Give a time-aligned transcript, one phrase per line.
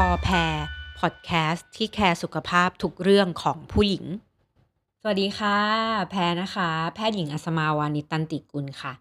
[0.00, 0.54] พอแพร
[1.00, 4.04] พอดแคสต์ที่แคร์สุขภาพทุกเรื่องของผู้หญิง
[5.00, 5.58] สวัสดีค่ะ
[6.10, 8.92] แพรนะคะ แพทย์หญิงอัศมาวานิตันติกุลค่ะ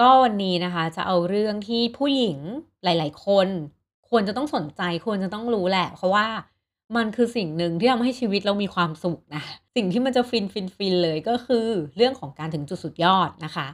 [0.00, 2.38] ก็วันนี้นะคะจะเอาเรื่องที่ผู้หญิง
[2.84, 3.48] หลาย ๆ คน
[4.08, 6.26] ควรจะต้องสนใจควรจะต้องรู้แหละ เพราะว่า
[6.96, 9.42] มันคือสิ่งหนึ่งที่ทำให้ชีวิตเรามีความสุขนะ
[9.76, 11.66] สิ่งที่มันจะฟินฟินฟินเลยก็คือ
[11.96, 13.66] เรื่องของการถึงจุดสุดยอดนะคะ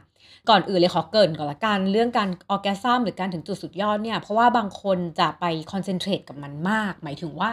[0.49, 7.49] ก่อนอื่นเลยขอเกริ่นก่อนละกันเรื่องการ orgasm หรือการถึงจุดสุดยอดเนี่ย เพราะว่าบางคนจะไปconcentrate กับมันมาก หมายถึงว่า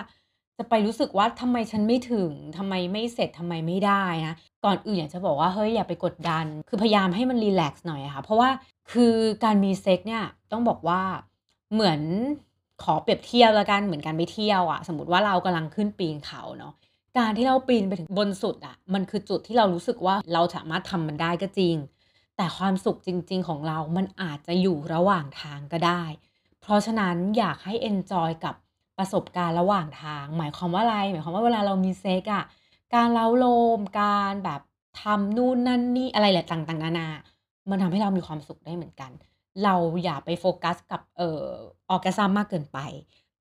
[0.59, 4.34] จะไปรู้สึกว่าทำไมฉันไม่ถึงทำไมไม่เสร็จทำไมไม่ได้นะ
[4.65, 8.51] ก่อนอื่นอยากจะบอกว่าเฮ้ยอย่าไปกดดัน คือพยายามให้มัน relax หน่อยค่ะ เพราะว่า
[8.92, 9.15] คือ
[9.45, 11.01] การมีเซ็กซ์เนี่ยต้องบอกว่า
[11.73, 12.01] เหมือน
[12.83, 16.73] ขอเปรียบเทียบแล้วกันเหมือนการไปเที่ยวอะสมมติว่าเรากำลังขึ้นปีนเขาเนาะ
[17.19, 21.75] การที่เราปีนไปถึงบนสุดอะมันคือจุดที่เรารู้สึกว่าเราสามารถทำมันได้ก็จริง
[22.38, 26.02] แต่ความสุขจริง ๆ ของเรามันอาจจะอยู่ระหว่างทางก็ได้
[26.61, 28.55] เพราะฉะนั้นอยากให้ enjoy กับ
[28.98, 32.45] ประสบการณ์ระหว่างทาง หมายความว่าอะไร หมายความว่าเวลาเรามีเซ็กซ์อะ
[32.95, 33.47] การเล้าโล
[33.78, 34.61] ม การแบบ
[35.03, 37.08] ทำนู่นนั่นนี่อะไรแหละต่างๆ นานา
[37.70, 39.11] มันทำให้เรามีความสุขได้เหมือนกัน
[39.64, 41.47] เราอย่าไปโฟกัสกับเอ่อ
[41.91, 42.78] orgasm มากเกินไป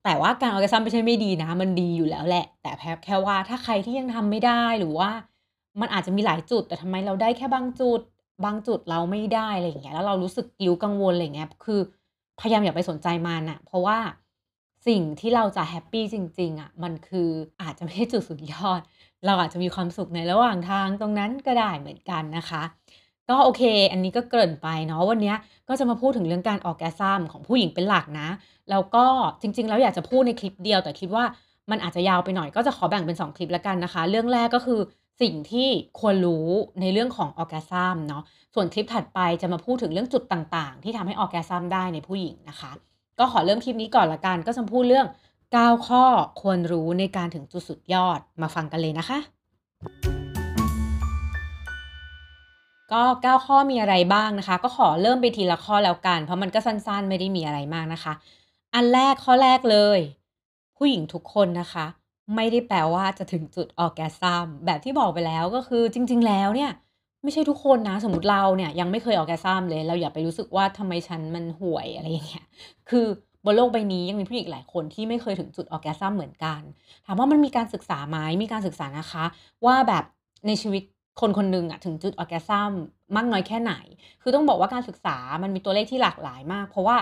[0.04, 5.10] แต่ว่าการ orgasm ไม่ใช่ไม่ดีนะ มันดีอยู่แล้วแหละ แต่แค่แค่ว่าถ้าใครที่ยังทำไม่ได้หรือว่า
[5.80, 8.00] มันอาจจะมีหลายจุด แต่ทำไมเราได้แค่บางจุด
[8.44, 11.80] บางจุดเราไม่ได้อะไรอย่างเงี้ยแล้วเรารู้สึกกิ้วกังวลอะไรเงี้ยคือ
[12.40, 13.98] พยายามอย่าไปสนใจมันอะเพราะว่า
[14.86, 17.28] สิ่งที่เราจะแฮปปี้จริง ๆอะมันคือ
[17.62, 18.80] อาจจะไม่ใช่จุดสุดยอด
[19.26, 22.62] เราอาจจะมีความสุขในระหว่างทางตรงนั้นก็ได้เหมือนกันนะคะ
[23.30, 25.34] ก็โอเค อันนี้ก็เกริ่นไปเนาะวันนี้
[25.68, 28.28] ก็จะมาพูดถึงเรื่องการออกแกซัมของผู้หญิงเป็นหลักนะ
[28.70, 29.04] แล้วก็
[29.40, 31.24] จริง ๆ แล้วอยากจะพูดในคลิปเดียวแต่คิดว่า
[31.70, 34.80] มันอาจจะยาวไปหน่อยก็จะขอแบ่งเป็น 2 คลิปแล้วกันนะคะ เรื่องแรกก็คือ
[35.20, 35.68] สิ่งที่
[36.00, 36.48] ควรรู้
[36.80, 38.22] ในเรื่องของ orgasm เนาะ
[38.54, 42.70] ส่วนคลิปถัดไปจะมาพูดถึงเรื่องจุดต่างๆ ที่ทำให้ orgasm ได้ในผู้หญิงนะคะ
[43.18, 45.06] ก็ขอเริ่มคลิปนี้ก่อนละกัน ก็จะพูดเรื่อง
[45.46, 46.04] 9 ข้อ
[46.40, 49.18] ควรรู้ในการถึงจุดสุดยอดมาฟังกันเลยนะคะ
[52.92, 58.12] ก็ 9 ข้อมีอะไรบ้างนะคะ ก็ขอเริ่มไปทีละข้อแล้วกัน เพราะมันก็สั้นๆ ไม่ได้มีอะไรมากนะคะ
[58.74, 60.00] อันแรกข้อแรกเลย
[60.76, 61.86] ผู้หญิงทุกคนนะคะ
[62.36, 66.70] ไม่ได้แปลว่าจะถึงจุดออแกซัมแบบที่บอกไปแล้วก็คือจริง ๆ แล้วเนี่ย
[67.22, 72.44] ไม่ใช่ทุกคนนะ สมมติเราเนี่ยยังไม่เคยออแกซัมเลย เราอย่าไปรู้สึกว่าทำไมฉันมันห่วยอะไรอย่างเงี้ย
[72.90, 73.06] คือ
[73.44, 76.60] บนโลกใบนี้ยังมีผู้หญิงหลายคนที่ไม่เคยถึงจุดออแกซัมเหมือนกัน
[77.06, 79.24] ถามว่ามันมีการศึกษาไหมมีการศึกษานะคะ
[79.66, 80.04] ว่าแบบ
[80.46, 80.82] ในชีวิต
[81.20, 82.70] คนคนหนึ่งอะถึงจุดออแกซัม
[83.16, 83.74] มากน้อยแค่ไหน
[84.22, 86.96] คือต้องบอกว่าการศึกษามันมีตัวเลขที่หลากหลายมาก เพราะว่า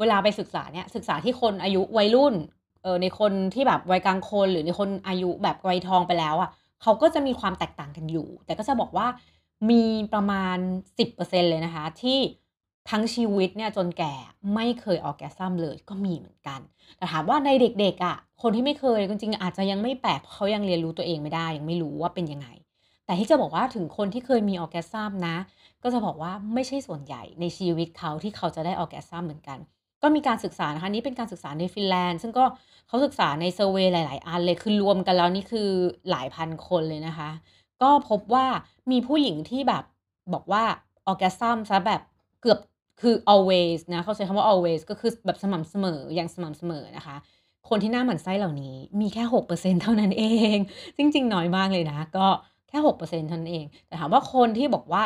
[0.00, 2.34] เวลาไปศึกษาเนี่ยศึกษาที่คนอายุวัยรุ่น
[2.82, 6.50] เออในคนที่แบบวัยกลางคนหรือในคนอายุแบบวัยทองไปแล้วอะ
[6.82, 9.06] เขาก็จะมีความแตกต่างกันอยู่ แต่ก็จะบอกว่า
[9.70, 9.82] มี
[10.14, 10.56] ประมาณ
[10.98, 12.18] 10%เลยนะคะ ที่
[12.90, 14.14] ทั้งชีวิตเนี่ยจนแก่
[14.54, 16.60] ไม่เคย orgasm เลยก็มีเหมือนกัน
[16.96, 22.48] แต่ถามว่าในเด็กๆอะ่ะคนที่ไม่เคยจริงๆอาจจะยังไม่แปลกเพราะเขายังเรียนรู้ตัวเองไม่ได้ยังไม่รู้ว่าเป็นยังไง
[23.06, 25.36] แต่ที่จะบอกว่าถึงคนที่เคยมี orgasm นะ
[25.82, 29.58] ก็จะบอกว่าไม่ใช่ส่วนใหญ่ในชีวิตเขาที่เขาจะได้ orgasm เหมือนกัน
[30.02, 32.44] ก็มีการศึกษานะคะนี่เป็นการศึกษาในฟินแลนด์ ซึ่งก็
[32.88, 35.68] เขาศึกษาใน survey หลาย ๆ อันเลยคือรวมกันแล้วนี่คือ
[36.10, 37.30] หลายพันคนเลยนะคะ
[37.82, 38.46] ก็พบว่า
[38.90, 39.84] มีผู้หญิงที่แบบ
[40.34, 40.64] บอกว่า
[41.06, 42.02] orgasm ซะแบบ
[42.42, 42.58] เกือบ
[43.00, 47.16] คือ always นะเขาใช้คำว่า always ก็คือแบบสม่ำเสมออย่างสม่ำเสมอนะคะ
[47.68, 50.24] คนที่น่าหมั่นไส้เหล่านี้มีแค่ 6%เท่านั้นเอ
[50.56, 50.58] ง
[50.96, 52.26] จริง ๆ น้อยมากเลยนะ ก็
[52.68, 55.02] แค่ 6%เท่านั้นเอง แต่ถามว่าคนที่บอกว่า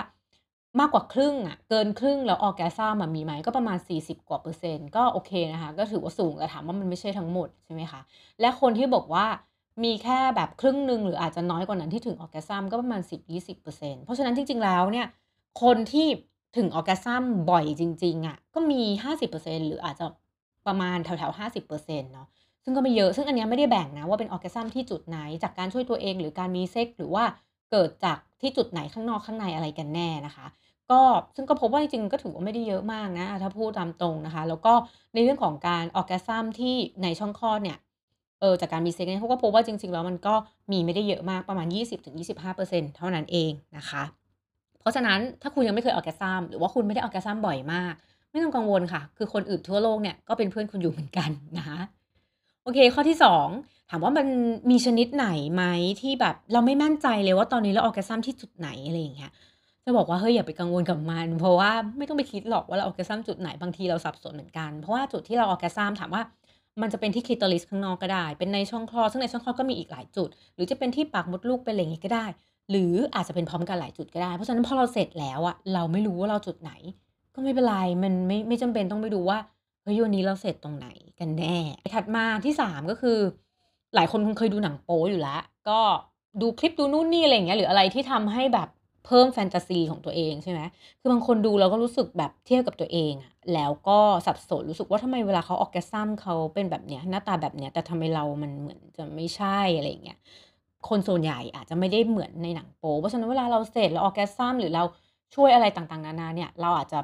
[0.81, 8.01] มากกว่าครึ่งอะเกินครึ่งแล้วออแกซัมมีไหมก็ประมาณ 40 กว่าเปอร์เซ็นต์ก็โอเคนะคะ ก็ถือว่าสูงแต่ถามว่ามันไม่ใช่ทั้งหมดใช่ไหมคะ
[8.41, 9.27] และคนที่บอกว่า
[9.85, 15.07] มีแค่แบบครึ่งหนึ่งหรืออาจจะน้อยกว่านั้นที่ถึงออแกซัมก็ประมาณ 10-20%เพราะฉะนั้นจริง ๆ แล้วเนี่ย
[15.63, 16.07] คนที่
[16.57, 20.07] ถึงออแกซัมบ่อยจริง ๆอะ่ะก็มี 50%หรืออาจจะ
[20.67, 22.27] ประมาณแถวๆ 50%เนาะ
[22.65, 27.25] ซึ่งก็ไม่เยอะ ซึ่งอันนี้ไม่ได้แบ่งนะว่าเป็น orgasm ที่จุดไหนจากการช่วยตัวเอง หรือการมีเซ็กซ์หรือว่า
[27.71, 30.47] เกิดจากที่จุดไหนข้างนอกข้างในอะไรกันแน่นะคะ
[30.91, 31.01] ก็
[31.37, 34.73] ซึ่งก็พบว่าจริงๆก็ถือว่าไม่ได้เยอะมากนะ ถ้าพูดตามตรงนะคะ แล้วก็
[35.15, 37.79] ในเรื่องของการ orgasm ที่ในช่องคลอดเนี่ย
[38.41, 40.35] เออจากการมีเซ็กซ์เนี่ยเขาก็พบว่าจริง ๆ แล้วมันก็
[40.73, 44.03] มีไม่ได้เยอะมากประมาณ 20-25%เท่านั้นเองนะคะ
[44.81, 47.95] เพราะฉะนั้นถ้าคุณยังไม่เคย orgasm หรือว่าคุณไม่ได้ orgasm บ่อยมาก
[48.31, 51.79] ไม่ต้องกังวลค่ะ คือคนอื่นทั่วโลกเนี่ยก็เป็นเพื่อนคุณอยู่เหมือนกันนะคะ
[52.63, 53.19] โอเค ข้อที่
[53.53, 54.27] 2 ถามว่ามัน
[54.71, 55.65] มีชนิดไหนไหม
[56.01, 59.33] ที่แบบเราไม่มั่นใจเลยว่าตอนนี้เรา orgasm ที่จุดไหนอะไรอย่างเงี้ย
[59.87, 66.23] จะบอกว่าเฮ้ยอย่าไปกังวลกับมัน เพราะว่าไม่ต้องไปคิดหรอกว่าเรา orgasm จุดไหนบางทีเราสับสนเหมือนกัน เพราะว่าจุดที่เรา orgasm ถามว่า
[66.81, 72.27] มันจะเป็นที่ clitoris ข้างนอกก็ได้ เป็นในช่องคลอดซึ่งในช่องคลอดก็มีอีกหลายจุด หรือจะเป็นที่ปากมดลูกเป็นอะไรอย่างงี้ก็ได้
[72.71, 76.73] หรืออาจจะเป็นพร้อมกันหลายจุดก็ได้ เพราะฉะนั้นพอเราเสร็จแล้วอะเราไม่รู้ว่าเราจุดไหน
[77.35, 79.39] ก็ไม่เป็นไร มันไม่ไม่จำเป็นต้องไปดูว่า
[79.83, 81.57] เฮ้ยวันนี้เราเสร็จตรงไหนกันแน่
[81.95, 83.19] ถัดมาที่ 3 ก็คือ
[83.95, 85.81] หลายคนคงเคยดูหนังโป๊อยู่แล้ว ก็
[86.41, 88.69] ดูคลิปดูนู่นนี่อะไรอย่างเงี้ยหรืออะไรที่ทำให้แบบ
[89.07, 90.61] เพิ่มแฟนตาซีของตัวเองใช่ไหม
[91.01, 100.19] คือบางคนดูแล้วก็รู้สึกแบบเทียบกับตัวเองอะแล้วก็สับสนรู้สึกว่าทำไมเวลาเขา orgasm เขาเป็นแบบเนี้ยหน้าตาแบบเนี้ยแต่ทำไมเรามันเหมือนจะไม่ใช่อะไรอย่างเงี้ย
[100.89, 104.85] คนส่วนใหญ่อาจจะไม่ได้เหมือนในหนังโป๊เพราะฉะนั้นเวลาเราเสร็จเรา orgasm หรือเรา
[105.35, 106.99] ช่วยอะไรต่างๆนานาเนี่ยเราอาจจะ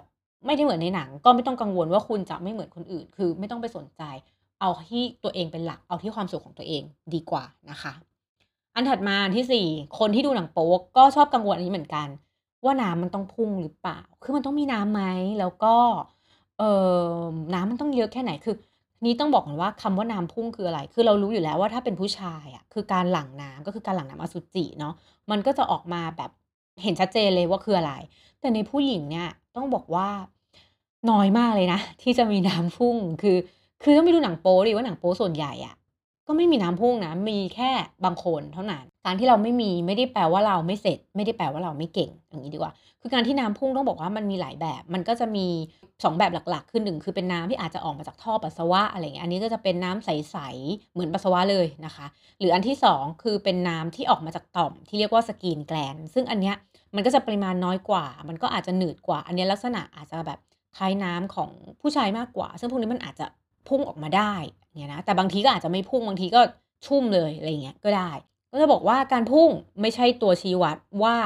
[0.46, 4.02] ไม่ได้เหมือนในหนัง ก็ไม่ต้องกังวลว่าคุณจะไม่เหมือนคนอื่น คือไม่ต้องไปสนใจ
[4.60, 6.82] เอาที่ตัวเองเป็นหลักเอาที่ความสุขของตัวเอง
[7.14, 7.93] ดีกว่านะคะ
[8.75, 9.45] อันถัดมาอันที่
[9.99, 12.09] คนที่ดูหนังโป๊ก็ชอบกังวลอันนี้เหมือนกัน
[12.65, 15.03] ว่าน้ำมันต้องพุ่งหรือเปล่า คือมันต้องมีน้ำไหม
[15.41, 15.75] แล้วก็
[16.59, 16.73] เอ่
[17.15, 17.21] อ
[17.55, 18.57] น้ำมันต้องเยอะแค่ไหนคือ
[19.05, 24.95] นี้ต้องบอกก่อนว่าคำว่าน้ำพุ่งคืออะไร คือเรารู้อยู่แล้วว่าถ้าเป็นผู้ชายอะคือการหลั่งน้ำก็คือการหลั่งน้ำอสุจิเนาะ
[25.31, 26.31] มันก็จะออกมาแบบ
[26.83, 27.93] เห็นชัดเจนเลยว่าคืออะไร
[28.41, 30.09] แต่ในผู้หญิงเนี่ยต้องบอกว่า
[31.11, 33.37] น้อยมากเลยนะ ที่จะมีน้ำพุ่ง คือ
[33.83, 35.75] คือต้องไปดูหนังโป๊ดิว่าหนังโป๊ส่วนใหญ่อะ
[36.27, 37.71] ก็ไม่มีน้ำพุ่งนะ มีแค่
[38.05, 45.47] บางคนเท่านั้น การที่เราไม่มีไม่ได้แปลว่าเราไม่เสร็จ ไม่ได้แปลว่าเราไม่เก่ง อย่างงี้ดีกว่า คือการที่น้ำพุ่งต้องบอกว่ามันมีหลายแบบ มันก็จะมี
[45.91, 52.07] 2 แบบหลักๆ คือ1คือเป็นน้ำที่อาจจะออกมาจากท่อปัสสาวะอะไรอย่างเงี้ย อันนี้ก็จะเป็นน้ำใสๆ เหมือนปัสสาวะเลยนะคะ
[52.39, 56.57] หรืออันที่ 2 คือเป็นน้ำที่ออกมาจากต่อมที่เรียกว่า skin gland ซึ่งอันเนี้ย
[56.95, 60.39] มันก็จะปริมาณน้อยกว่า มันก็อาจจะหนืดกว่า อันเนี้ยลักษณะอาจจะแบบ
[60.77, 63.27] คล้ายน้ำของผู้ชายมากกว่า ซึ่งพวกนี้มันอาจจะ
[63.69, 64.35] พุ่งออกมาได้
[64.79, 66.41] เงี้ยนะแต่บางทีก็อาจจะไม่พุ่งบางทีก็
[66.87, 68.11] ชุ่มเลยอะไรอย่างเงี้ยก็ได้
[68.53, 69.49] ก็จะบอกว่าการพุ่ง
[69.81, 71.17] ไม่ใช่ตัวชี้วัดว่า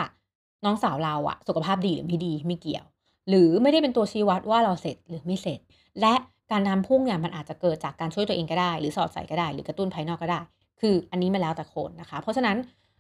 [0.65, 2.85] น้องสาวเราอะสุขภาพดีหรือไม่ดีไม่เกี่ยว
[3.29, 5.61] หรือไม่ได้เป็นตัวชี้วัดว่าเราเสร็จหรือไม่เสร็จ
[6.01, 6.15] และ
[6.51, 10.41] การน้ำพุ่งเนี่ยมันอาจจะเกิดจากการช่วยตัวเองก็ได้ หรือสอดใส่ก็ได้ หรือกระตุ้นภายนอกก็ได้
[10.81, 12.57] คืออันนี้มันแล้วแต่คนนะคะ เพราะฉะนั้น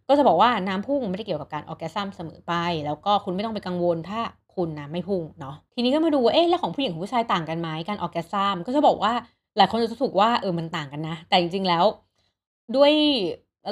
[0.09, 2.55] ก็จะบอกว่าน้ำพุ่งไม่ได้เกี่ยวกับการ orgasm เสมอไป
[2.87, 4.21] แล้วก็คุณไม่ต้องไปกังวลถ้า
[4.55, 9.13] คุณน้ำไม่พุ่งเนาะทีนี้ก็มาดูเอ๊ะแล้วของผู้หญิงกับผู้ชายต่างกันไหมการ orgasm ก็จะบอกว่า
[9.56, 11.85] หลายคนจะรู้สึกว่าเออมันต่างกันนะ แต่จริงๆแล้ว
[12.76, 12.93] ด้วย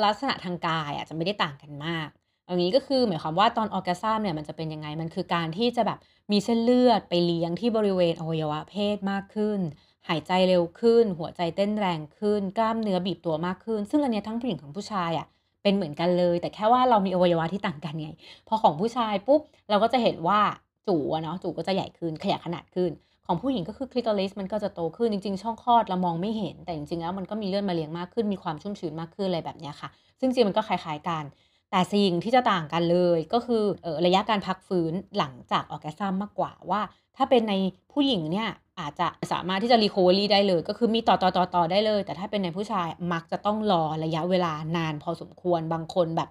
[0.04, 2.08] ลักษณะทางกายอะจะไม่ได้ต่างกันมาก
[2.44, 5.98] เอางี้ก็คือหมายความว่าตอน orgasm เนี่ยมันจะเป็นยังไงมันคือการที่จะแบบ
[6.32, 9.60] มีเส้นเลือดไปเลี้ยงที่บริเวณอวัยวะเพศมากขึ้น
[10.08, 15.26] หายใจเร็วขึ้น หัวใจเต้นแรงขึ้น กล้ามเนื้อบีบตัวมากขึ้น ซึ่งอันนี้ทั้งผู้หญิงของผู้ชายอะ
[15.62, 18.10] เป็นเหมือนกันเลย แต่แค่ว่าเรามีอวัยวะที่ต่างกันไง
[18.48, 19.40] พอของผู้ชายปุ๊บ
[19.70, 20.40] เราก็จะเห็นว่า
[20.88, 22.90] จู๋อะเนาะจู๋ก็จะใหญ่ขึ้นขยายขนาดขึ้น
[23.26, 29.88] ของผู้หญิงก็คือ clitoris มันก็จะโตขึ้นจริงๆ ช่องคลอดเรามองไม่เห็น แต่จริงๆแล้วมันก็มีเลือดมาเลี้ยงมากขึ้นมีความชุ่มชื้นมากขึ้นอะไรแบบนี้ค่ะ
[30.18, 31.24] ซึ่งจริงมันก็คล้ายๆกัน
[31.70, 36.80] แต่สิ่งที่จะต่างกันเลยก็คือออระยะการพักฟื้นหลังจาก orgasm มมากกว่าว่า
[37.16, 37.54] ถ้าเป็นใน
[37.92, 38.48] ผู้หญิงเนี่ย
[38.80, 41.14] อาจจะสามารถที่จะ recovery ได้เลย ก็คือมีต่
[41.60, 46.28] อๆๆๆได้เลย แต่ถ้าเป็นในผู้ชายมักจะต้องรอระยะเวลานานพอสมควรบางคนแบบ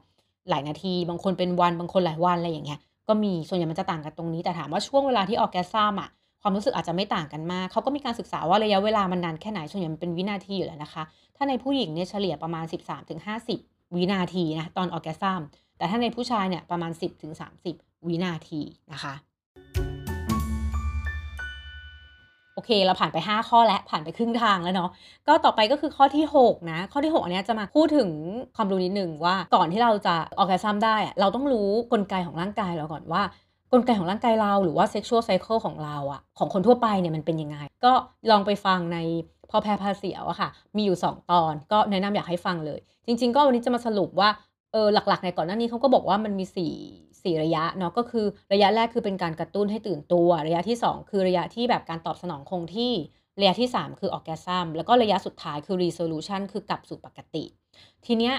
[0.49, 6.09] หลายนาที บางคนเป็นวันบางคนหลายวันอะไรอย่างเงี้ยก็มีส่วนใหญ่มันจะต่างกันตรงนี้แต่ถามว่าช่วงเวลาที่ orgasm อะ
[6.45, 11.03] ความรู้สึกอาจจะไม่ต่างกันมาก เขาก็มีการศึกษาว่าระยะเวลามันนานแค่ไหนส่วนใหญ่มันเป็นวินาทีอยู่แล้วนะคะ
[11.35, 12.65] ถ้าในผู้หญิงเนี่ยเฉลี่ยประมาณ
[13.29, 15.41] 13-50 วินาทีนะตอน orgasm
[15.77, 16.91] แต่ถ้าในผู้ชายเนี่ยประมาณ
[17.49, 18.61] 10-30 วินาที
[18.93, 19.13] นะคะ
[22.55, 24.89] โอเค เราผ่านไป 5 ข้อแล้ว ผ่านไปครึ่งทางแล้วเนาะ
[25.27, 28.09] ก็ต่อไปก็คือข้อที่ 6 นะ ข้อที่ 6 อันนี้จะมาพูดถึง
[28.55, 33.21] ความรู้นิดหนึ่งว่าก่อนที่เราจะ orgasm ได้ เราต้องรู้กลไกของร่างกายเราก่อนว่า
[33.73, 37.93] กลไกของร่างกายเราหรือว่า sexual cycle ของเราอะของคนทั่วไปเนี่ยมันเป็นยังไง ก็
[38.31, 38.97] ลองไปฟังใน
[39.49, 44.29] พ่อแพ้พาเสียวอะค่ะ มีอยู่ 2 ตอนก็แนะนำอยากให้ฟังเลย จริง ๆ ก็วันนี้จะมาสรุปว่า
[44.71, 46.73] เออหลักๆเนี่ยก่อนหน้านี้เขาก็บอกว่ามันมี4
[47.23, 52.91] 4ระยะเนาะก็คือระยะแรกคือเป็นการกระตุ้นให้ตื่นตัว ระยะที่ 2 คือระยะที่แบบการตอบสนองคงที่
[53.39, 57.43] ระยะที่ 3 คือ orgasm แล้วก็ระยะสุดท้ายคือ resolution คือกลับสู่ปกติ
[58.05, 58.35] ทีเนี้ย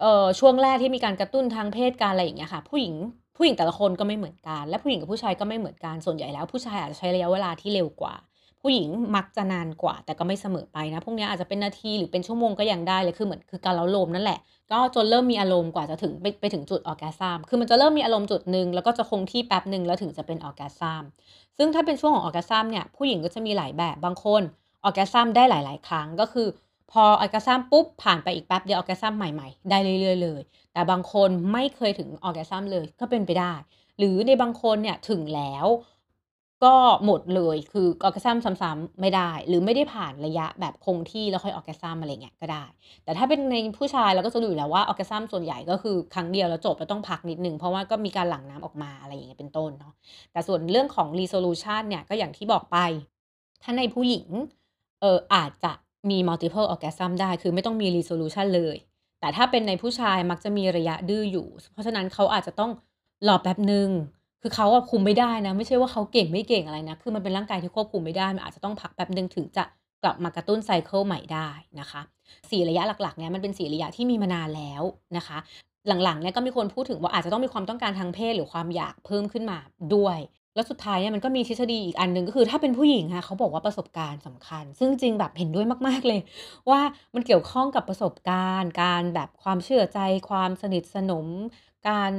[0.00, 2.94] เออช่วงแรกที่มีการกระตุ้นทางเพศการอะไรอย่างเงี้ยค่ะ ผู้หญิง
[3.36, 8.14] ผู้หญิงแต่ละคนก็ไม่เหมือนกัน และผู้หญิงกับผู้ชายก็ไม่เหมือนกันส่วนใหญ่แล้ว ผู้ชายอาจจะใช้ระยะเวลาที่เร็วกว่า
[8.60, 14.38] ผู้หญิงมักจะนานกว่า แต่ก็ไม่เสมอไปนะพวกนี้อาจจะเป็นนาทีหรือเป็นชั่วโมงก็ยังได้เลยคือเหมือนคือการเร้าโลมนั่นแหละ
[14.72, 21.02] ก็จนเริ่มมีอารมณ์กว่าจะถึงไปไปถึงจุด orgasm คือมันจะเริ่มมีอารมณ์จุดหนึ่งแล้วก็จะคงที่แป๊บหนึ่งแล้วถึงจะเป็น orgasm
[21.56, 24.42] ซึ่งถ้าเป็นช่วงของ orgasm เนี่ยผู้หญิงก็จะมีหลายแบบบางคน
[24.86, 26.46] orgasm ได้หลาย ๆ ครั้งก็คือ
[26.94, 30.40] พอ orgasm ปุ๊บผ่านไปอีกแป๊บเดียว orgasm ใหม่ๆ ได้เรื่อยๆเลย
[30.72, 33.52] แต่บางคนไม่เคยถึง orgasm เลยก็เป็นไปได้
[33.98, 35.66] หรือในบางคนเนี่ยถึงแล้ว
[36.64, 42.64] ก็หมดเลยคือ orgasm ซ้ำๆไม่ได้ หรือไม่ได้ผ่านระยะแบบคงที่แล้วค่อย orgasm อะไรเงี้ยก็ได้
[43.04, 49.92] แต่ถ้าเป็นในผู้ชายเราก็จะรู้อยู่แล้วว่า orgasm ส่วนใหญ่ก็คือครั้งเดียวแล้วจบแล้วต้องพักนิดหนึ่งเพราะว่าก็มีการหลั่งน้ำออกมาอะไรอย่างเงี้ยเป็นต้นเนาะ
[50.32, 52.78] แต่ส่วนเรื่องของ resolution เนี่ยก็อย่างที่บอกไป
[53.62, 54.28] ถ้าในผู้หญิง
[55.00, 55.72] เอออาจจะ
[56.10, 58.76] มี multiple orgasm ได้ คือไม่ต้องมี resolution เลย
[59.20, 62.70] แต่ถ้าเป็นในผู้ชายมักจะมีระยะดื้ออยู่ เพราะฉะนั้นเขาอาจจะต้อง
[63.28, 63.88] รอแป๊บหนึ่ง
[64.42, 69.64] คือเขาอะคุมไม่ได้นะ ไม่ใช่ว่าเขาเก่งไม่เก่งอะไรนะ คือมันเป็นร่างกายที่ควบคุมไม่ได้ มันอาจจะต้องพักแป๊บหนึ่งถึงจะ
[70.02, 71.48] กลับมากระตุ้นไซเคิลใหม่ได้
[71.80, 72.00] นะคะ
[72.32, 74.82] 4ระยะหลักๆเนี่ยมันเป็น4ระยะที่มีมานานแล้ว
[75.16, 75.38] นะคะ
[76.04, 79.58] หลังๆเนี่ยก็มีคนพูดถึงว่าอาจจะต้องมีความต้องการทางเพศหรือความอยากเพิ่มขึ้นมา
[79.94, 80.18] ด้วย
[80.54, 86.20] แล้วสุดท้ายเนี่ยมันก็มีทฤษฎีอีกอันหนึ่งก็คือถ้าเป็นผู้หญิงอะเขาบอกว่าประสบการณ์สำคัญ ซึ่งจริงแบบเห็นด้วยมาก ๆเลย
[86.70, 86.80] ว่า
[87.14, 91.26] มันเกี่ยวข้องกับประสบการณ์ การแบบความเชื่อใจ ความสนิทสนม
[91.88, 92.12] การ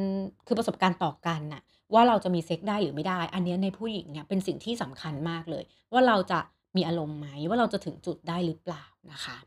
[0.47, 1.61] คือประสบการณ์ต่อกันน่ะ
[1.93, 5.63] ว่าเราจะมีเซ็ก์ได้หรือไม่ได้ อันเนี้ยในผู้หญิงเนี่ยเป็นสิ่งที่สำคัญมากเลย
[5.93, 6.39] ว่าเราจะ
[6.75, 9.37] มีอารมณ์ไหมว่าเราจะถึงจุดได้หรือเปล่านะคะ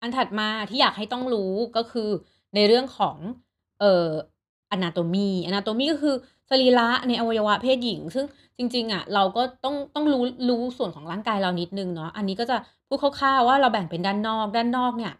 [0.00, 2.08] อันถัดมาที่อยากให้ต้องรู้ก็คือ
[2.54, 3.16] ในเรื่องของ
[3.80, 4.08] เอ่อ
[4.76, 6.16] Anatomy Anatomy ก็คือ
[6.62, 8.26] รีระในอวัยวะเพศหญิง ซึ่ง
[8.58, 12.56] จริง ๆ อะ เราก็ต้องต้องรู้รู้ส่วนของร่างกายเรานิดนึงเนาะอันนี้ก็จะ
[12.88, 15.12] พูดคร่าวๆว่าเราแบ่งเป็นด้านนอกด้านนอกเนี่ย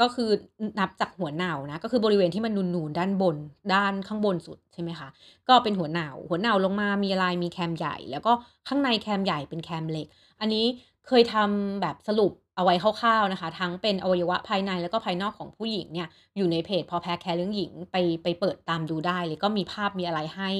[0.00, 0.30] ก็คือ
[0.78, 3.36] นับจากหัวเหน่านะก็คือบริเวณที่มันนูนๆด้านบน
[3.74, 5.08] ด้านข้างบนสุดใช่ไหมคะ
[5.48, 8.32] ก็เป็นหัวเหน่าหัวเหน่าลงมามีอะไรมีแคมใหญ่ แล้วก็
[8.68, 10.06] ข้างในแคมใหญ่เป็นแคมเล็ก
[10.40, 10.64] อันนี้
[11.06, 20.50] เคยทำแบบสรุป เอาไว้คร่าวๆนะคะ ทั้งเป็นอวัยวะภายในแล้วก็ภายนอกของผู้หญิงเนี่ยอยู่ในเพจพอแพ้แคร์เรื่องหญิงไปไปเปิดตามดูได้เลยก็มีภาพมีอะไรให้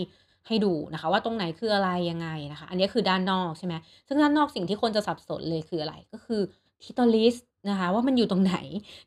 [0.46, 3.74] ให้ดูนะคะ ว่าตรงไหนคืออะไรยังไงนะคะ อันนี้คือด้านนอกใช่ไหม
[4.08, 6.42] ซึ่งด้านนอกสิ่งที่คนจะสับสนเลยคืออะไรก็คือ
[6.84, 7.36] clitoris
[7.68, 8.56] นะคะว่ามันอยู่ตรงไหน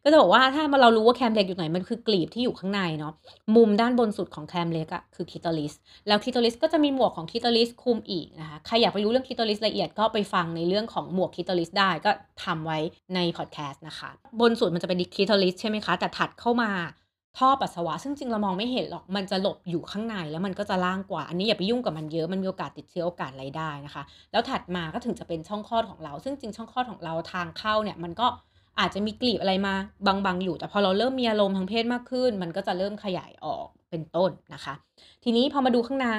[0.04, 3.14] ก็จะบอกว่าถ้าเรารู้ว่าแคมเล็กอยู่ไหนมันคือกลีบที่อยู่ข้างในเนาะ
[3.56, 5.74] มุมด้านบนสุดของแคมเล็กอะคือ clitoris
[6.08, 12.12] แล้ว clitoris ก็จะมีหมวกของ clitoris คลุมอีกนะคะใครอยากไปรู้เรื่อง clitoris ละเอียดก็ไปฟังในเรื่องของหมวก clitoris ได้ก็
[12.44, 12.80] ทำไว้
[13.16, 14.10] ในพอดแคสต์นะคะ
[14.40, 16.72] บนสุดมันจะเป็น clitoris ใช่ไหมคะแต่ถัดเข้ามา
[17.38, 28.28] ท่อปัสสาวะ ซึ่งจริงเรามองไม่เห็นหรอก มันจะหลบอยู่ข้างในแล้วมันก็จะล่างกว่า อันนี้อย่าไปยุ่งกับมันเยอะ มันมีโอกาสติดเชื้อโอกาสอะไรได้นะคะ แล้วถัดมาก็ถึงจะเป็นช่องคลอดของเรา ซึ่งจริงช่องคลอดของเราทางเข้าเนี่ยมันก็
[28.80, 29.74] อาจจะมีกลีบอะไรมา
[30.26, 34.74] บังๆอยู่ แต่พอเราเริ่มมีอารมณ์ทางเพศมากขึ้น มันก็จะเริ่มขยายออกเป็นต้นนะคะ
[35.24, 36.10] ทีนี้พอมาดูข้างใน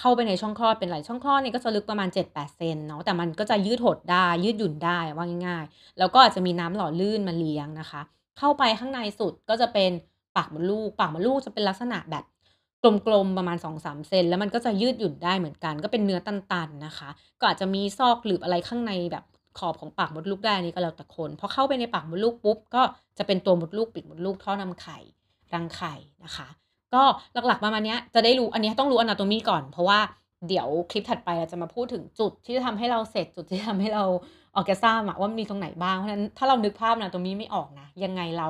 [0.00, 8.00] เข้าไปในช่องคลอดเป็นไรช่องคลอดเนี่ยก็จะลึกประมาณ 7-8เซนเนาะแต่มันก็จะยืดหดได้ยืดหยุ่นได้ว่าง่ายๆ แล้วก็อาจจะมีน้ำหล่อลื่นมาเลี้ยงนะคะ
[8.38, 9.90] เข้าไปข้างในสุดก็จะเป็น
[10.36, 12.24] ปากมดลูก ปากมดลูกจะเป็นลักษณะแบบ
[13.06, 17.08] กลมๆประมาณ 2-3 เซนแล้วมันก็จะยืดหยุ่นได้เหมือนกัน ก็เป็นเนื้อตันๆนะคะ
[17.40, 19.24] ก็อาจจะมีซอกหลืบอะไรข้างในแบบ
[19.58, 22.82] ขอบของปากมดลูกได้อันนี้ก็แล้วแต่คนพอเข้าไปในปากมดลูกปุ๊บก็
[23.18, 24.98] จะเป็นตัวมดลูกปีกมดลูกท่อนำไข่
[25.54, 25.94] รังไข่
[26.24, 26.48] นะคะ
[26.94, 27.02] ก็
[27.46, 29.98] หลักๆประมาณนี้จะได้รู้อันนี้ต้องรู้ Anatomy ก่อน เพราะว่า
[30.48, 34.04] เดี๋ยวคลิปถัดไปเราจะมาพูดถึงจุดที่จะทำให้เราเสร็จจุดที่ทำให้เรา
[34.58, 38.48] Orgasm อะว่ามันมีตรงไหนบ้างเพราะฉะนั้นถ้าเรานึกภาพ Anatomy ไม่ออกนะยังไงเรา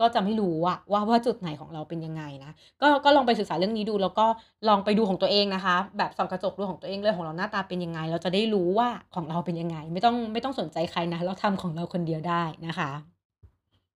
[0.00, 2.52] ก็จะไม่รู้อะว่าว่าจุดไหนของเราเป็นยังไงนะ
[2.82, 4.26] ก็ก็ลองไปศึกษาเรื่องนี้ดู แล้วก็
[4.68, 12.90] ลองไปดูของตัวเองนะคะ แบบส่องกระจกดูของตัวเองเลยของเราหน้าตาเป็นยังไง เราจะได้รู้ว่าของเราเป็นยังไง ไม่ต้องไม่ต้องสนใจใครนะเราทำของเราคนเดียวได้นะคะ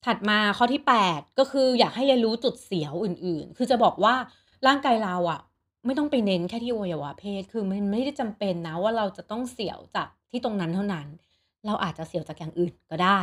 [0.05, 4.15] ถัดมาข้อที่ 8 ก็คืออยากให้เรียนรู้จุดเสียวอื่น ๆ คือจะบอกว่า
[4.67, 5.39] ร่างกายเราอะ
[5.85, 11.07] ไม่ต้องไปเน้นแค่ที่อวัยวะเพศ คือมันไม่ได้จำเป็นนะว่าเราจะต้องเสียวจากที่ตรงนั้นเท่านั้น
[11.65, 13.19] เราอาจจะเสียวจากอย่างอื่นก็ได้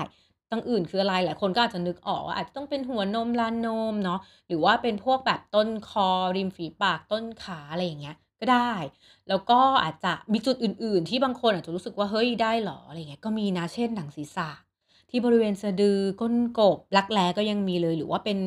[0.51, 8.73] ตรงอื่นคืออะไรหลายคนก็อาจจะนึกออกว่าอาจจะต้องเป็นหัวนมลานนมเนาะหรือว่าเป็นพวกแบบต้นคอริมฝีปากต้นขาอะไรอย่างเงี้ยก็ได้
[9.29, 14.51] แล้วก็อาจจะมีจุดอื่น ๆ ที่บางคนอาจจะรู้สึกว่าเฮ้ยได้เหรออะไรเงี้ยก็มีนะเช่นหนังศีรษะ
[15.11, 18.39] ที่บริเวณสะดือก้นกบรักแร้ก็ยังมีเลยหรือว่าเป็น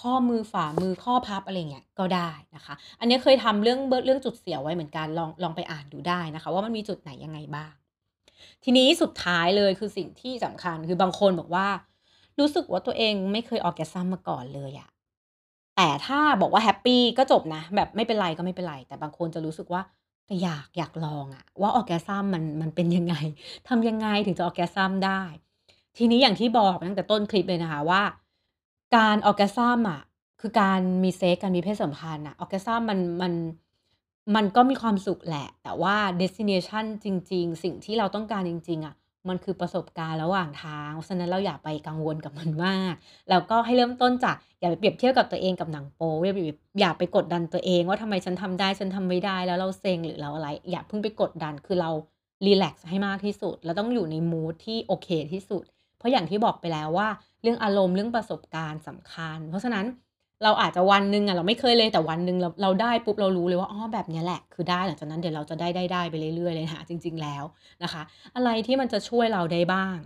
[0.00, 7.72] ข้อมือฝ่ามือข้อพับอะไรเงี้ยก็ได้นะคะ อันนี้เคยทำเรื่องเบอเรื่องจุดเสียวไว้เหมือนกันลองลองไปอ่านดูได้นะคะ ว่ามันมีจุดไหนยังไงบ้าง
[8.64, 11.68] ทีนี้สุดท้ายเลยคือสิ่งที่สำคัญคือบางคนบอกว่า
[12.38, 14.88] รู้สึกว่าตัวเองไม่เคย Orgasm มมาก่อนเลยอะ
[15.76, 19.82] แต่ถ้าบอกว่าแฮปปี้ก็จบนะ แบบไม่เป็นไรก็ไม่เป็นไร แต่บางคนจะรู้สึกว่า
[20.26, 23.14] แต่อยากอยากลองอะว่า Orgasm มันมันเป็นยังไง
[23.68, 25.22] ทำยังไงถึงจะ Orgasm ได้
[25.96, 28.02] ทีนี้อย่างที่บอกตั้งแต่ต้นคลิปเลยนะคะว่า
[28.96, 30.00] การ Orgasm อะ
[30.40, 33.32] คือการมีเซ็กส์การมีเพศสัมพันธ์น่ะ Orgasm มันมันมัน
[34.34, 38.94] มันก็มีความสุขแหละ แต่ว่า destination จริง ๆ สิ่งที่เราต้องการจริง ๆอะ
[39.28, 42.94] มันคือประสบการณ์ระหว่างทางเพราะฉะนั้นเราอย่าไปกังวลกับมันมาก
[43.30, 46.40] แล้วก็ให้เริ่มต้นจากอย่าไปเปรียบเทียบกับตัวเองกับหนังโป๊อย่าไป
[46.80, 51.90] อย่าไปกดดันตัวเองว่าทำไมฉันทำได้ฉันทำไม่ได้แล้วเราเซ็งหรือเราอะไร อย่าเพิ่งไปกดดันคือเรา
[52.46, 55.64] รีแลกซ์ให้มากที่สุดเราต้องอยู่ในมูดที่โอเคที่สุด
[55.98, 57.08] เพราะอย่างที่บอกไปแล้วว่า
[57.42, 59.86] เรื่องอารมณ์เรื่องประสบการณ์สำคัญ เพราะฉะนั้น
[60.44, 67.44] เราอาจจะวันหนึ่งอะเราไม่เคยเลยแต่วันหนึ่งเราเราได้ปุ๊บเรารู้เลยว่าอ๋อแบบนี้แหละ คือได้หลังจากนั้นเดี๋ยวเราจะได้ๆๆได้ไปเรื่อยๆเลยนะจริง ๆแล้ว
[67.82, 68.02] นะคะ
[68.36, 69.96] อะไรที่มันจะช่วยเราได้บ้าง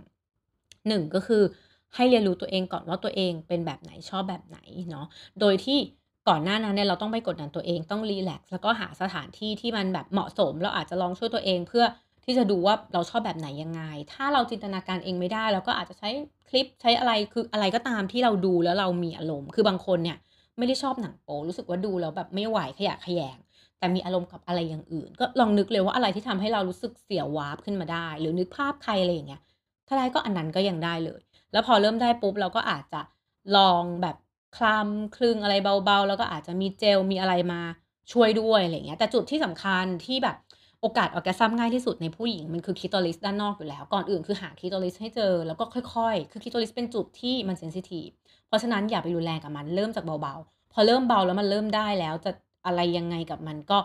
[0.87, 1.43] 1ก็คือ
[1.95, 4.59] ให้เรียนรู้ตัวเองก่อนว่าตัวเองเป็นแบบไหนชอบแบบไหน
[4.91, 5.05] เนาะ
[5.41, 5.77] โดยที่
[6.29, 11.85] ก่อนหน้านั้นเนี่ยเราต้องไม่กดดันตัวเองต้องรีแลกซ์แล้วก็หาสถานที่ที่มันแบบเหมาะสม เราอาจจะลองช่วยตัวเองเพื่อ
[12.25, 13.81] ที่จะดูว่าเราชอบแบบไหนยังไง
[14.13, 16.09] ถ้าเราจินตนาการเองไม่ได้เราก็อาจจะใช้
[16.49, 20.17] คลิปใช้อะไรคืออะไรก็ตามที่เราดูแล้วเรามีอารมณ์ คือบางคนเนี่ย
[20.57, 23.37] ไม่ได้ชอบหนังโป๊รู้สึกว่าดูแล้วแบบไม่ไหวขยะแขยง
[23.79, 29.41] แต่มีอารมณ์กับอะไรอย่างอื่น ก็ลองนึกเลยว่าอะไรที่ทำให้เรารู้สึกเสียววาบขึ้นมาได้ หรือนึกภาพใครอะไรอย่างเงี้ย
[29.87, 33.01] ถ้าได้ก็อันนั้นก็ยังได้เลย แล้วพอเริ่มได้ปุ๊บเราก็อาจจะ
[33.57, 34.15] ลองแบบ
[34.57, 37.61] คลำคลึงอะไรเบาๆ แล้วก็อาจจะมีเจลมีอะไรมา
[38.11, 40.37] ช่วยด้วยอะไรเงี้ยแต่จุดที่สำคัญที่แบบ
[40.85, 48.07] โอกาส orgasm ง่ายที่สุดในผู้หญิงมันคือ clitoris ด้านนอกอยู่แล้ว ก่อนอื่นคือหา clitoris ให้เจอแล้วก็ค่อยๆ คือคลิตอริสเป็นจุดที่มันเซนซิทีฟ
[48.47, 52.31] เพราะฉะนั้นอย่าไปรุนแรงกับมันเริ่มจากเบาๆ พอเริ่มเบาแล้วมันเริ่มได้แล้วจะ
[52.65, 53.79] อะไรยังไงกับมันก็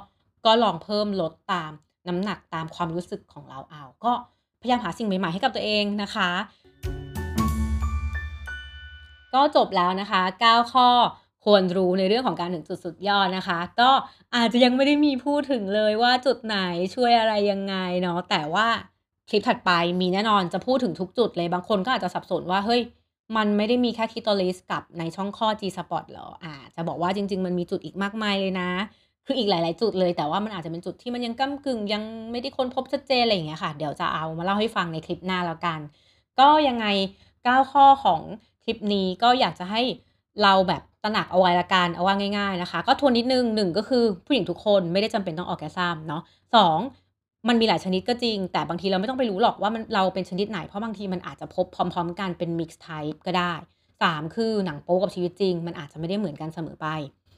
[0.47, 1.73] ก็ลองเพิ่มลดตาม
[2.09, 4.13] น้ำหนักตามความรู้สึกของเราเอา ก็
[4.61, 6.31] พยายามหาสิ่งใหม่ๆให้กับตัวเองนะคะ
[9.35, 10.89] ก็จบแล้วนะคะ 9 ข้อ
[11.49, 13.91] ควรรู้ในเรื่องของการถึงจุดสุดยอดนะคะ ก็
[14.37, 16.59] อาจจะยังไม่ได้มีพูดถึงเลยว่าจุดไหน
[16.95, 18.67] ช่วยอะไรยังไงเนาะแต่ว่า
[19.29, 22.81] คลิปถัดไปมีแน่นอนจะพูดถึงทุกจุดเลยบางคนก็อาจจะสับสนว่าเฮ้ย
[23.37, 28.71] มันไม่ได้มีแค่ Clitoris กับในช่องคลอ G-spot เหรออาจะบอกว่าจริง ๆ มันมีจุดอีกมากมายเลยนะ
[29.27, 35.81] คืออีกหลาย ๆ จุดเลย แต่ว่ามันอาจจะเป็นจุดที่มันยังก้ำกึ่งยังไม่ได้ค้นพบชัดเจนอะไรอย่างเงี้ยค่ะ เดี๋ยวจะเอามาเล่าให้ฟังในคลิปหน้าแล้วกัน
[36.41, 36.87] ก็ยังไง
[37.29, 38.23] 9 ข้อของ
[38.65, 39.83] คลิปนี้ก็อยากจะให้
[40.43, 46.23] เราแบบตระหนักเอาไว้ละกันเอาว่าง่าย ๆนะคะ ก็ทวนนิดนึงหนึ่งก็คือผู้หญิงทุกคนไม่ได้จำเป็นต้อง orgasm เนาะ
[46.85, 53.53] 2มันมีหลายชนิดก็จริง แต่บางทีเราไม่ต้องไปรู้หรอกว่ามันเราเป็นชนิดไหน เพราะบางทีมันอาจจะพบพร้อม ๆ กันเป็น mix type ก็ได้
[53.95, 56.87] 3 คือหนังโป๊กับชีวิตจริง มันอาจจะไม่ได้เหมือนกันเสมอไป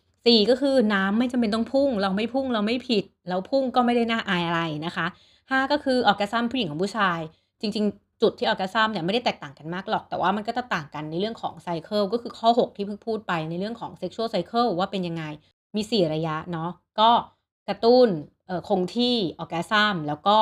[0.03, 5.07] 4 ก็คือน้ำไม่จำเป็นต้องพุ่ง เราไม่พุ่งเราไม่ผิดแล้วพุ่งก็ไม่ได้น่าอายอะไรนะคะ
[5.39, 7.19] 5 ก็คือ orgasm ผู้หญิงกับผู้ชาย
[7.61, 15.25] จริง ๆ จุดที่ orgasm เนี่ยไม่ได้แตกต่างกันมากหรอก แต่ว่ามันก็จะต่างกันในเรื่องของไซเคิลก็คือข้อ 6 ที่เพิ่งพูดไปในเรื่องของ sexual cycle ว่าเป็นยังไง
[15.77, 17.11] มี 4 ระยะเนาะก็
[17.69, 18.09] กระตุ้น
[18.47, 20.37] เอ่อคงที่ orgasm แล้วก็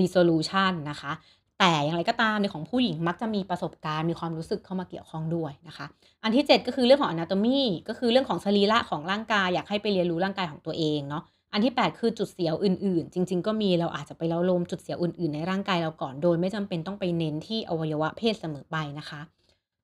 [0.00, 1.12] resolution นะคะ
[1.58, 5.86] แต่อย่างไรก็ตามในของผู้หญิงมักจะมีประสบการณ์มีความรู้สึกเข้ามาเกี่ยวข้องด้วยนะคะ
[6.22, 19.20] อันที่ 7 ก็คือเรื่องของ anatomy ก็คือเรื่องของสรีระของร่างกายอยากให้ไปเรียนรู้ร่างกายของตัวเองเนาะ อันที่ 8 คือจุดเสียวอื่น ๆ จริง ๆ ก็มีเราอาจจะไปเล้าลมจุดเสียวอื่น ๆ ในร่างกายเราก่อนโดย ไม่จำเป็นต้องไปเน้นที่อวัยวะเพศเสมอไปนะคะ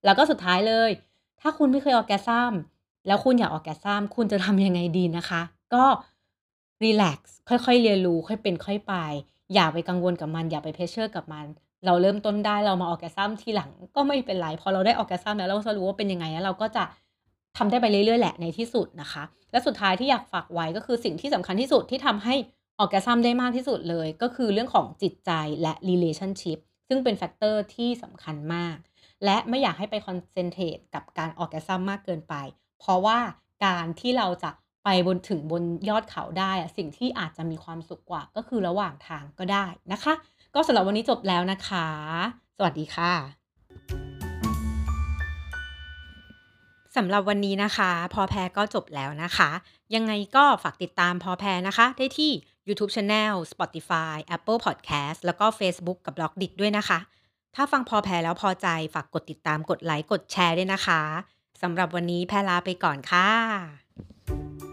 [0.05, 0.91] แล้วก็สุดท้ายเลย
[1.41, 2.53] ถ้าคุณไม่เคย orgasm
[3.07, 5.43] แล้วคุณอยาก orgasm คุณจะทำยังไงดีนะคะ
[5.75, 5.85] ก็
[6.83, 8.95] รีแลกซ์ค่อยๆ เรียนรู้ค่อยเป็นค่อยไป
[9.55, 11.47] อย่าไปกังวลกับมัน อย่าไป pressure กับมัน
[11.87, 16.85] เราเริ่มต้นได้เรามา orgasm ทีหลังก็ไม่เป็นไรพอเราได้ orgasm แล้วเราจะรู้ว่าเป็นยังไงแล้วเราก็จะ
[17.57, 22.35] ทำได้ไปเรื่อยๆแหละในที่สุดนะคะ และสุดท้ายที่อยากฝากไว้ก็คือสิ่งที่สำคัญที่สุดที่ทำให้
[22.83, 25.31] orgasm ได้มากที่สุดเลย ก็คือเรื่องของจิตใจ
[25.63, 28.77] และ relationship ซึ่งเป็น factor ที่สำคัญมาก
[29.25, 32.35] และไม่อยากให้ไป concentrate กับการ orgasm มากเกินไป
[32.81, 33.19] เพราะว่า
[33.67, 34.51] การที่เราจะ
[34.85, 40.15] ไปบนถึงบนยอดเขาได้ สิ่งที่อาจจะมีความสุขกว่าก็คือระหว่างทางก็ได้นะคะ
[40.55, 41.87] ก็สำหรับวันนี้จบแล้วนะคะ
[42.57, 43.46] สวัสดีค่ะ
[46.97, 49.51] สำหรับวันนี้นะคะ พอแพรก็จบแล้วนะคะ
[49.95, 52.33] ยังไงก็ฝากติดตามพอแพรนะคะ ได้ที่
[52.69, 56.99] YouTube Channel Spotify Apple Podcast แล้วก็เฟซบุ๊กกับ Blockdit้วยนะคะ
[57.55, 61.03] ถ้าฟังพอแพรแล้วพอใจฝากกดติดตามกดไลค์กดแชร์ด้วยนะคะ
[61.63, 64.66] สำหรับวันนี้แพรลาไปก่อนค่ะ